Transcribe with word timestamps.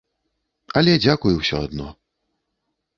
Але 0.81 0.93
дзякуй 1.05 1.39
усё 1.43 1.57
адно. 1.69 1.87